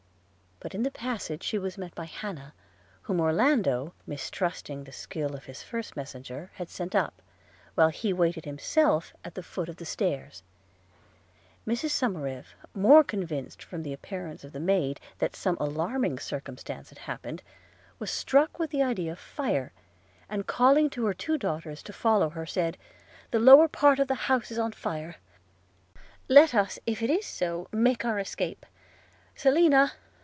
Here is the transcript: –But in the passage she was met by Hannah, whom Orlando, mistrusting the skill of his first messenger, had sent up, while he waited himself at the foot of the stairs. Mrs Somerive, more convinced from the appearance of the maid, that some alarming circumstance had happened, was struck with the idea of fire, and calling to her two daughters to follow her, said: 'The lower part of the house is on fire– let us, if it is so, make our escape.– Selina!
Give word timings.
–But 0.63 0.75
in 0.75 0.83
the 0.83 0.91
passage 0.91 1.41
she 1.41 1.57
was 1.57 1.75
met 1.79 1.95
by 1.95 2.03
Hannah, 2.05 2.53
whom 3.01 3.19
Orlando, 3.19 3.95
mistrusting 4.05 4.83
the 4.83 4.91
skill 4.91 5.33
of 5.35 5.45
his 5.45 5.63
first 5.63 5.97
messenger, 5.97 6.51
had 6.53 6.69
sent 6.69 6.93
up, 6.93 7.19
while 7.73 7.89
he 7.89 8.13
waited 8.13 8.45
himself 8.45 9.11
at 9.25 9.33
the 9.33 9.41
foot 9.41 9.69
of 9.69 9.77
the 9.77 9.85
stairs. 9.87 10.43
Mrs 11.65 11.89
Somerive, 11.89 12.53
more 12.75 13.03
convinced 13.03 13.63
from 13.63 13.81
the 13.81 13.91
appearance 13.91 14.43
of 14.43 14.51
the 14.51 14.59
maid, 14.59 14.99
that 15.17 15.35
some 15.35 15.57
alarming 15.59 16.19
circumstance 16.19 16.89
had 16.89 16.99
happened, 17.09 17.41
was 17.97 18.11
struck 18.11 18.59
with 18.59 18.69
the 18.69 18.83
idea 18.83 19.11
of 19.13 19.17
fire, 19.19 19.73
and 20.29 20.45
calling 20.45 20.91
to 20.91 21.07
her 21.07 21.13
two 21.15 21.39
daughters 21.39 21.81
to 21.81 21.91
follow 21.91 22.29
her, 22.29 22.45
said: 22.45 22.77
'The 23.31 23.39
lower 23.39 23.67
part 23.67 23.97
of 23.97 24.07
the 24.07 24.13
house 24.29 24.51
is 24.51 24.59
on 24.59 24.71
fire– 24.73 25.15
let 26.29 26.53
us, 26.53 26.77
if 26.85 27.01
it 27.01 27.09
is 27.09 27.25
so, 27.25 27.67
make 27.71 28.05
our 28.05 28.19
escape.– 28.19 28.67
Selina! 29.35 29.93